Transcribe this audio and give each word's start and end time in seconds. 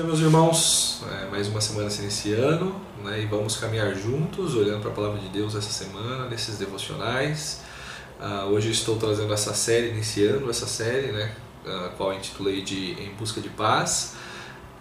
dia, 0.00 0.04
meus 0.04 0.20
irmãos. 0.20 1.02
É, 1.12 1.26
mais 1.30 1.48
uma 1.48 1.60
semana 1.60 1.90
se 1.90 2.00
iniciando 2.00 2.74
né, 3.04 3.20
e 3.20 3.26
vamos 3.26 3.56
caminhar 3.56 3.94
juntos, 3.94 4.54
olhando 4.54 4.80
para 4.80 4.90
a 4.90 4.94
palavra 4.94 5.18
de 5.18 5.28
Deus 5.28 5.54
essa 5.54 5.70
semana, 5.70 6.26
nesses 6.26 6.56
devocionais. 6.56 7.60
Uh, 8.18 8.46
hoje 8.46 8.70
estou 8.70 8.96
trazendo 8.96 9.32
essa 9.32 9.52
série, 9.52 9.88
iniciando 9.88 10.48
essa 10.48 10.66
série, 10.66 11.12
né, 11.12 11.34
a 11.66 11.88
qual 11.90 12.14
intitulei 12.14 12.62
de 12.62 12.92
Em 12.92 13.14
Busca 13.14 13.40
de 13.40 13.50
Paz. 13.50 14.16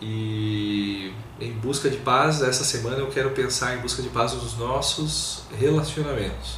E 0.02 1.12
em 1.42 1.52
busca 1.52 1.90
de 1.90 1.98
paz, 1.98 2.42
essa 2.42 2.64
semana 2.64 3.00
eu 3.00 3.08
quero 3.08 3.32
pensar 3.32 3.76
em 3.76 3.82
busca 3.82 4.02
de 4.02 4.08
paz 4.08 4.32
nos 4.32 4.58
nossos 4.58 5.44
relacionamentos. 5.60 6.58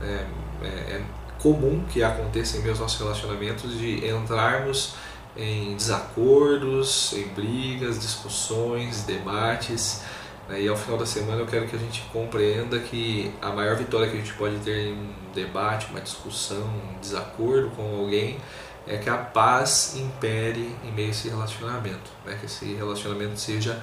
É, 0.00 0.24
é, 0.62 0.66
é 0.66 1.02
comum 1.40 1.84
que 1.90 2.04
aconteça 2.04 2.58
em 2.58 2.60
meus 2.60 2.78
nossos 2.78 3.00
relacionamentos 3.00 3.76
de 3.76 4.06
entrarmos 4.06 4.94
em 5.36 5.76
desacordos, 5.76 7.12
em 7.12 7.28
brigas, 7.28 8.00
discussões, 8.00 9.02
debates. 9.04 10.02
Né? 10.48 10.62
E 10.62 10.68
ao 10.68 10.76
final 10.76 10.98
da 10.98 11.06
semana 11.06 11.40
eu 11.40 11.46
quero 11.46 11.66
que 11.66 11.76
a 11.76 11.78
gente 11.78 12.02
compreenda 12.12 12.78
que 12.78 13.32
a 13.40 13.50
maior 13.50 13.76
vitória 13.76 14.08
que 14.08 14.16
a 14.16 14.20
gente 14.20 14.34
pode 14.34 14.56
ter 14.58 14.88
em 14.88 14.92
um 14.94 15.32
debate, 15.34 15.86
uma 15.90 16.00
discussão, 16.00 16.64
um 16.66 17.00
desacordo 17.00 17.70
com 17.70 18.00
alguém 18.00 18.38
é 18.86 18.96
que 18.96 19.10
a 19.10 19.18
paz 19.18 19.94
impere 19.96 20.74
em 20.82 20.90
meio 20.92 21.08
a 21.08 21.10
esse 21.10 21.28
relacionamento, 21.28 22.10
né? 22.24 22.36
que 22.40 22.46
esse 22.46 22.74
relacionamento 22.74 23.38
seja 23.38 23.80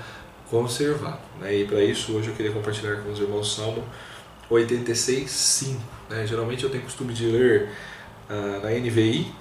conservado. 0.50 1.20
Né? 1.40 1.58
E 1.58 1.66
para 1.66 1.84
isso 1.84 2.14
hoje 2.14 2.30
eu 2.30 2.36
queria 2.36 2.52
compartilhar 2.52 2.98
com 2.98 3.12
os 3.12 3.20
irmãos 3.20 3.56
Salmo 3.56 3.84
86, 4.50 5.30
5. 5.30 5.82
Né? 6.10 6.26
Geralmente 6.26 6.64
eu 6.64 6.70
tenho 6.70 6.84
costume 6.84 7.14
de 7.14 7.28
ler 7.28 7.70
uh, 8.30 8.64
na 8.64 8.72
NVI 8.72 9.32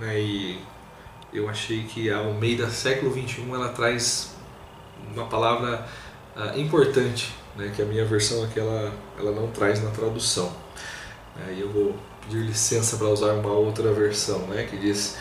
né? 0.00 0.20
e 0.20 0.60
eu 1.32 1.48
achei 1.48 1.84
que 1.84 2.10
a 2.10 2.18
Almeida 2.18 2.68
século 2.70 3.10
21 3.10 3.54
ela 3.54 3.68
traz 3.70 4.34
uma 5.14 5.26
palavra 5.26 5.86
uh, 6.36 6.58
importante, 6.58 7.34
né, 7.56 7.72
que 7.74 7.82
a 7.82 7.84
minha 7.84 8.04
versão 8.04 8.44
aqui 8.44 8.58
ela, 8.58 8.92
ela 9.18 9.32
não 9.32 9.48
traz 9.48 9.82
na 9.82 9.90
tradução. 9.90 10.50
Aí 11.46 11.60
eu 11.60 11.70
vou 11.70 11.94
pedir 12.22 12.42
licença 12.42 12.96
para 12.96 13.08
usar 13.08 13.32
uma 13.32 13.52
outra 13.52 13.92
versão, 13.92 14.40
né, 14.48 14.66
que 14.68 14.76
diz: 14.76 15.16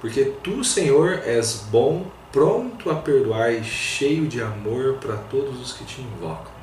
Porque 0.00 0.32
tu, 0.42 0.64
Senhor, 0.64 1.22
és 1.24 1.66
bom, 1.70 2.10
pronto 2.32 2.90
a 2.90 2.96
perdoar 2.96 3.52
e 3.52 3.64
cheio 3.64 4.26
de 4.26 4.42
amor 4.42 4.94
para 4.94 5.16
todos 5.16 5.60
os 5.60 5.72
que 5.72 5.84
te 5.84 6.00
invocam. 6.00 6.58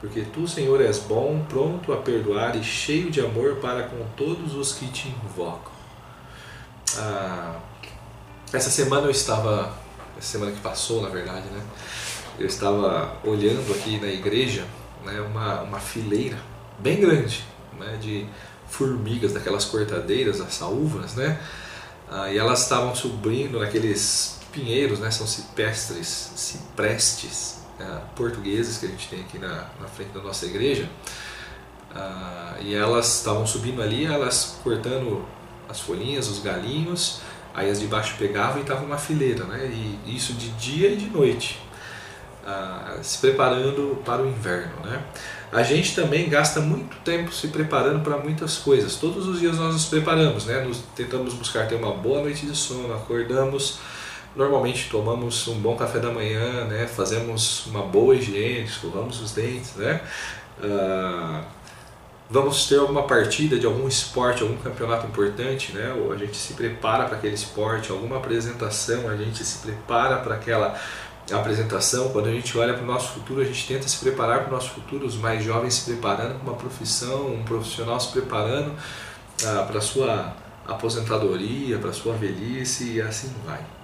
Porque 0.00 0.22
tu, 0.22 0.46
Senhor, 0.46 0.80
és 0.80 0.98
bom, 0.98 1.44
pronto 1.48 1.92
a 1.92 1.96
perdoar 1.96 2.56
e 2.56 2.62
cheio 2.62 3.10
de 3.10 3.20
amor 3.20 3.56
para 3.56 3.84
com 3.84 4.04
todos 4.16 4.54
os 4.54 4.72
que 4.72 4.86
te 4.88 5.08
invocam. 5.08 5.72
Ah, 6.98 7.58
essa 8.52 8.70
semana 8.70 9.06
eu 9.06 9.10
estava, 9.10 9.74
essa 10.18 10.32
semana 10.32 10.52
que 10.52 10.60
passou, 10.60 11.02
na 11.02 11.08
verdade, 11.08 11.46
né? 11.48 11.62
Eu 12.38 12.46
estava 12.46 13.16
olhando 13.24 13.72
aqui 13.72 13.98
na 13.98 14.08
igreja, 14.08 14.64
né, 15.04 15.20
uma, 15.20 15.62
uma 15.62 15.80
fileira 15.80 16.38
bem 16.78 17.00
grande, 17.00 17.44
né, 17.78 17.96
de 18.00 18.26
formigas, 18.68 19.32
daquelas 19.32 19.64
cortadeiras, 19.64 20.40
as 20.40 20.54
saúvas, 20.54 21.14
né? 21.14 21.40
Ah, 22.08 22.30
e 22.30 22.38
elas 22.38 22.62
estavam 22.62 22.94
subindo 22.94 23.58
naqueles 23.58 24.38
pinheiros, 24.52 25.00
né? 25.00 25.10
São 25.10 25.26
cipestres, 25.26 26.32
ciprestes 26.36 27.58
né, 27.78 28.02
portugueses 28.14 28.78
que 28.78 28.86
a 28.86 28.88
gente 28.88 29.08
tem 29.08 29.20
aqui 29.20 29.38
na, 29.38 29.66
na 29.80 29.88
frente 29.88 30.10
da 30.10 30.20
nossa 30.20 30.46
igreja. 30.46 30.88
Ah, 31.94 32.56
e 32.60 32.74
elas 32.74 33.16
estavam 33.16 33.46
subindo 33.46 33.82
ali, 33.82 34.04
elas 34.04 34.58
cortando 34.62 35.24
as 35.68 35.80
folhinhas, 35.80 36.28
os 36.28 36.40
galinhos, 36.40 37.20
Aí 37.56 37.70
as 37.70 37.80
de 37.80 37.86
baixo 37.86 38.16
pegavam 38.18 38.58
e 38.58 38.60
estavam 38.60 38.84
uma 38.84 38.98
fileira, 38.98 39.44
né? 39.44 39.64
E 39.66 40.14
isso 40.14 40.34
de 40.34 40.50
dia 40.50 40.90
e 40.90 40.96
de 40.96 41.06
noite, 41.06 41.58
ah, 42.46 42.98
se 43.00 43.16
preparando 43.16 44.02
para 44.04 44.20
o 44.20 44.28
inverno, 44.28 44.74
né? 44.84 45.02
A 45.50 45.62
gente 45.62 45.94
também 45.94 46.28
gasta 46.28 46.60
muito 46.60 46.96
tempo 46.98 47.32
se 47.32 47.48
preparando 47.48 48.04
para 48.04 48.18
muitas 48.18 48.58
coisas. 48.58 48.96
Todos 48.96 49.26
os 49.26 49.40
dias 49.40 49.56
nós 49.56 49.72
nos 49.72 49.86
preparamos, 49.86 50.44
né? 50.44 50.60
Nos, 50.60 50.82
tentamos 50.94 51.32
buscar 51.32 51.66
ter 51.66 51.76
uma 51.76 51.92
boa 51.92 52.20
noite 52.20 52.44
de 52.44 52.54
sono, 52.54 52.92
acordamos, 52.92 53.78
normalmente 54.36 54.90
tomamos 54.90 55.48
um 55.48 55.54
bom 55.54 55.76
café 55.76 55.98
da 55.98 56.10
manhã, 56.10 56.66
né? 56.66 56.86
Fazemos 56.86 57.64
uma 57.68 57.80
boa 57.80 58.14
higiene, 58.14 58.64
escovamos 58.64 59.18
os 59.22 59.32
dentes, 59.32 59.76
né? 59.76 60.02
Ah, 60.62 61.42
vamos 62.28 62.66
ter 62.66 62.78
alguma 62.78 63.04
partida 63.04 63.58
de 63.58 63.66
algum 63.66 63.86
esporte, 63.86 64.42
algum 64.42 64.56
campeonato 64.56 65.06
importante, 65.06 65.72
né? 65.72 65.92
Ou 65.92 66.12
a 66.12 66.16
gente 66.16 66.36
se 66.36 66.54
prepara 66.54 67.04
para 67.04 67.16
aquele 67.16 67.34
esporte, 67.34 67.90
alguma 67.90 68.16
apresentação, 68.16 69.08
a 69.08 69.16
gente 69.16 69.44
se 69.44 69.58
prepara 69.58 70.16
para 70.18 70.34
aquela 70.34 70.78
apresentação. 71.32 72.10
Quando 72.10 72.28
a 72.28 72.32
gente 72.32 72.56
olha 72.58 72.74
para 72.74 72.82
o 72.82 72.86
nosso 72.86 73.12
futuro, 73.12 73.40
a 73.40 73.44
gente 73.44 73.66
tenta 73.66 73.88
se 73.88 73.98
preparar 73.98 74.40
para 74.40 74.48
o 74.48 74.52
nosso 74.52 74.70
futuro, 74.70 75.06
os 75.06 75.16
mais 75.16 75.42
jovens 75.44 75.74
se 75.74 75.84
preparando 75.84 76.38
para 76.38 76.50
uma 76.50 76.56
profissão, 76.56 77.26
um 77.28 77.42
profissional 77.44 77.98
se 78.00 78.12
preparando 78.12 78.72
ah, 79.44 79.64
para 79.66 79.78
a 79.78 79.82
sua 79.82 80.36
aposentadoria, 80.66 81.78
para 81.78 81.90
a 81.90 81.94
sua 81.94 82.14
velhice 82.14 82.94
e 82.94 83.00
assim 83.00 83.32
vai. 83.44 83.75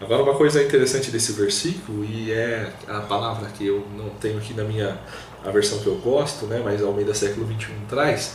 Agora 0.00 0.22
uma 0.22 0.34
coisa 0.34 0.62
interessante 0.62 1.10
desse 1.10 1.32
versículo 1.32 2.04
e 2.04 2.30
é 2.30 2.72
a 2.86 3.00
palavra 3.00 3.48
que 3.50 3.66
eu 3.66 3.84
não 3.96 4.10
tenho 4.10 4.38
aqui 4.38 4.54
na 4.54 4.62
minha 4.62 4.96
a 5.44 5.50
versão 5.50 5.80
que 5.80 5.88
eu 5.88 5.96
gosto, 5.96 6.46
né, 6.46 6.60
mas 6.64 6.82
a 6.82 6.86
Almeida 6.86 7.12
século 7.12 7.46
21 7.46 7.86
traz, 7.88 8.34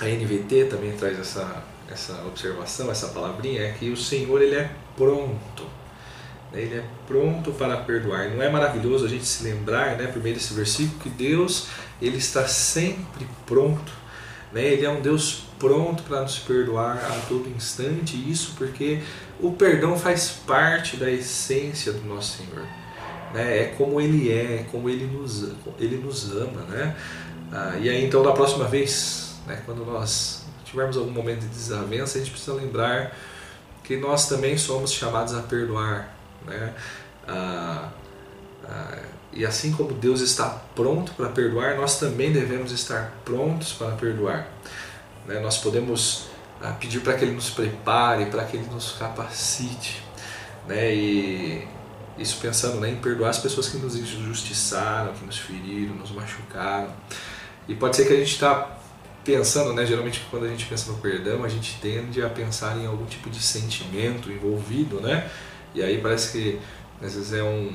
a 0.00 0.04
NVT 0.04 0.66
também 0.66 0.92
traz 0.92 1.18
essa, 1.18 1.64
essa 1.90 2.24
observação, 2.26 2.90
essa 2.90 3.08
palavrinha, 3.08 3.62
é 3.62 3.72
que 3.72 3.90
o 3.90 3.96
Senhor 3.96 4.40
ele 4.40 4.54
é 4.54 4.70
pronto. 4.96 5.64
Né, 6.52 6.62
ele 6.62 6.76
é 6.76 6.84
pronto 7.08 7.50
para 7.52 7.78
perdoar. 7.78 8.30
Não 8.30 8.40
é 8.40 8.48
maravilhoso 8.48 9.04
a 9.04 9.08
gente 9.08 9.24
se 9.24 9.42
lembrar, 9.42 9.96
né, 9.96 10.06
por 10.06 10.22
meio 10.22 10.36
desse 10.36 10.54
versículo, 10.54 11.00
que 11.00 11.08
Deus 11.08 11.66
ele 12.00 12.18
está 12.18 12.46
sempre 12.46 13.26
pronto. 13.46 14.01
Né? 14.52 14.64
Ele 14.64 14.84
é 14.84 14.90
um 14.90 15.00
Deus 15.00 15.44
pronto 15.58 16.02
para 16.02 16.20
nos 16.20 16.38
perdoar 16.38 16.96
a 16.96 17.26
todo 17.28 17.48
instante. 17.48 18.16
Isso 18.30 18.54
porque 18.56 19.00
o 19.40 19.52
perdão 19.52 19.96
faz 19.98 20.30
parte 20.46 20.96
da 20.96 21.10
essência 21.10 21.92
do 21.92 22.06
nosso 22.06 22.38
Senhor 22.38 22.66
né? 23.32 23.62
é 23.62 23.64
como 23.76 24.00
ele 24.00 24.30
é, 24.30 24.60
é 24.60 24.66
como 24.70 24.88
ele 24.88 25.06
nos, 25.06 25.50
ele 25.78 25.96
nos 25.96 26.30
ama. 26.32 26.62
Né? 26.62 26.96
Ah, 27.50 27.76
e 27.80 27.88
aí 27.88 28.04
então 28.04 28.22
da 28.22 28.32
próxima 28.32 28.66
vez, 28.66 29.36
né, 29.46 29.62
quando 29.64 29.84
nós 29.84 30.44
tivermos 30.64 30.96
algum 30.96 31.10
momento 31.10 31.40
de 31.40 31.48
desavença, 31.48 32.18
a 32.18 32.20
gente 32.20 32.30
precisa 32.30 32.54
lembrar 32.54 33.16
que 33.82 33.96
nós 33.96 34.28
também 34.28 34.56
somos 34.56 34.92
chamados 34.92 35.34
a 35.34 35.42
perdoar. 35.42 36.14
Né? 36.46 36.74
Ah, 37.26 37.88
ah, 38.64 38.98
e 39.32 39.46
assim 39.46 39.72
como 39.72 39.92
Deus 39.92 40.20
está 40.20 40.48
pronto 40.74 41.12
para 41.12 41.28
perdoar, 41.28 41.76
nós 41.76 41.98
também 41.98 42.32
devemos 42.32 42.70
estar 42.70 43.12
prontos 43.24 43.72
para 43.72 43.92
perdoar. 43.92 44.48
Né? 45.26 45.40
Nós 45.40 45.58
podemos 45.58 46.26
ah, 46.60 46.72
pedir 46.72 47.00
para 47.00 47.14
que 47.14 47.24
Ele 47.24 47.32
nos 47.32 47.50
prepare, 47.50 48.26
para 48.26 48.44
que 48.44 48.56
Ele 48.56 48.66
nos 48.70 48.92
capacite. 48.92 50.02
Né? 50.68 50.94
E 50.94 51.68
isso 52.18 52.38
pensando 52.40 52.78
né, 52.78 52.90
em 52.90 52.96
perdoar 52.96 53.30
as 53.30 53.38
pessoas 53.38 53.68
que 53.68 53.78
nos 53.78 53.96
injustiçaram, 53.96 55.14
que 55.14 55.24
nos 55.24 55.38
feriram, 55.38 55.94
nos 55.94 56.10
machucaram. 56.10 56.92
E 57.66 57.74
pode 57.74 57.96
ser 57.96 58.06
que 58.06 58.12
a 58.12 58.16
gente 58.16 58.32
está 58.32 58.78
pensando, 59.24 59.72
né, 59.72 59.86
geralmente 59.86 60.26
quando 60.30 60.44
a 60.44 60.48
gente 60.48 60.66
pensa 60.66 60.90
no 60.90 60.98
perdão, 60.98 61.44
a 61.44 61.48
gente 61.48 61.78
tende 61.80 62.22
a 62.22 62.28
pensar 62.28 62.76
em 62.76 62.86
algum 62.86 63.06
tipo 63.06 63.30
de 63.30 63.40
sentimento 63.40 64.30
envolvido, 64.30 65.00
né? 65.00 65.30
E 65.74 65.82
aí 65.82 66.00
parece 66.00 66.32
que 66.32 66.60
às 67.00 67.14
vezes 67.14 67.32
é 67.32 67.42
um 67.42 67.72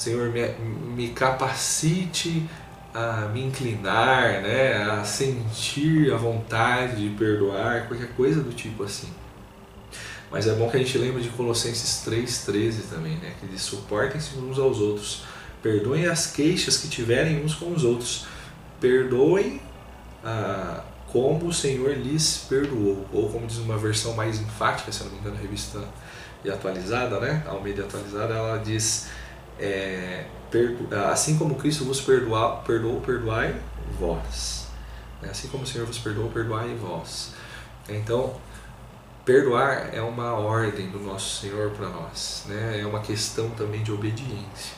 Senhor 0.00 0.30
me, 0.30 0.48
me 0.94 1.08
capacite 1.08 2.48
a 2.92 3.28
me 3.32 3.44
inclinar, 3.44 4.42
né, 4.42 4.82
a 4.82 5.04
sentir 5.04 6.12
a 6.12 6.16
vontade 6.16 6.96
de 6.96 7.16
perdoar, 7.16 7.86
qualquer 7.86 8.08
coisa 8.16 8.42
do 8.42 8.52
tipo 8.52 8.82
assim. 8.82 9.08
Mas 10.30 10.46
é 10.46 10.54
bom 10.54 10.70
que 10.70 10.76
a 10.76 10.80
gente 10.80 10.96
lembre 10.96 11.22
de 11.22 11.28
Colossenses 11.30 12.04
3,13 12.06 12.88
também, 12.88 13.16
né? 13.16 13.34
Que 13.40 13.46
diz: 13.46 13.62
suportem-se 13.62 14.38
uns 14.38 14.58
aos 14.58 14.78
outros, 14.78 15.24
perdoem 15.62 16.06
as 16.06 16.28
queixas 16.28 16.76
que 16.76 16.88
tiverem 16.88 17.44
uns 17.44 17.54
com 17.54 17.72
os 17.72 17.84
outros, 17.84 18.26
perdoem 18.80 19.60
ah, 20.24 20.84
como 21.08 21.48
o 21.48 21.52
Senhor 21.52 21.96
lhes 21.96 22.46
perdoou. 22.48 23.06
Ou 23.12 23.28
como 23.28 23.46
diz 23.46 23.58
uma 23.58 23.76
versão 23.76 24.14
mais 24.14 24.40
enfática, 24.40 24.92
se 24.92 25.02
não 25.02 25.10
me 25.10 25.18
engano, 25.18 25.36
a 25.36 25.40
revista 25.40 25.82
e 26.44 26.50
atualizada, 26.50 27.18
né? 27.18 27.42
A 27.46 27.50
Almeida 27.50 27.82
atualizada, 27.82 28.32
ela 28.32 28.58
diz: 28.58 29.08
é, 29.60 30.26
assim 31.10 31.38
como 31.38 31.54
Cristo 31.54 31.84
vos 31.84 32.00
perdoou, 32.00 32.56
perdoou 32.58 33.00
perdoai 33.00 33.54
vós. 33.98 34.68
Assim 35.22 35.48
como 35.48 35.64
o 35.64 35.66
Senhor 35.66 35.86
vos 35.86 35.98
perdoou, 35.98 36.30
perdoai 36.30 36.74
vós. 36.74 37.34
Então, 37.88 38.34
Perdoar 39.24 39.94
é 39.94 40.00
uma 40.00 40.32
ordem 40.32 40.88
do 40.88 40.98
nosso 40.98 41.42
Senhor 41.42 41.70
para 41.70 41.88
nós, 41.90 42.46
né? 42.48 42.80
é 42.80 42.86
uma 42.86 43.00
questão 43.00 43.50
também 43.50 43.82
de 43.82 43.92
obediência. 43.92 44.74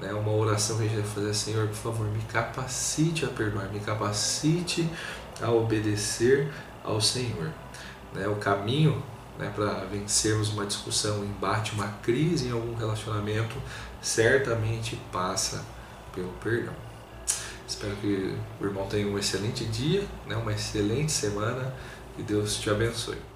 É 0.00 0.06
né? 0.06 0.12
uma 0.14 0.32
oração 0.32 0.78
que 0.78 0.84
a 0.84 0.86
gente 0.86 0.96
deve 0.96 1.08
fazer, 1.08 1.34
Senhor, 1.34 1.68
por 1.68 1.76
favor, 1.76 2.06
me 2.06 2.22
capacite 2.22 3.26
a 3.26 3.28
perdoar, 3.28 3.68
me 3.70 3.80
capacite 3.80 4.88
a 5.40 5.50
obedecer 5.50 6.50
ao 6.82 6.98
Senhor. 6.98 7.52
Né? 8.14 8.26
O 8.26 8.36
caminho 8.36 9.02
né, 9.38 9.52
para 9.54 9.84
vencermos 9.86 10.50
uma 10.50 10.66
discussão, 10.66 11.20
um 11.20 11.24
embate, 11.24 11.72
uma 11.72 11.88
crise 12.02 12.48
em 12.48 12.52
algum 12.52 12.74
relacionamento, 12.74 13.56
certamente 14.00 14.96
passa 15.10 15.64
pelo 16.14 16.32
perdão. 16.42 16.74
Espero 17.66 17.96
que 17.96 18.36
o 18.60 18.64
irmão 18.64 18.86
tenha 18.86 19.06
um 19.06 19.18
excelente 19.18 19.64
dia, 19.64 20.06
né, 20.26 20.36
uma 20.36 20.52
excelente 20.52 21.10
semana 21.10 21.74
e 22.18 22.22
Deus 22.22 22.56
te 22.56 22.70
abençoe. 22.70 23.33